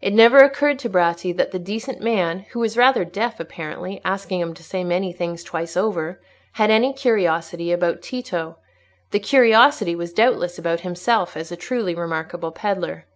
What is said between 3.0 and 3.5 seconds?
deaf,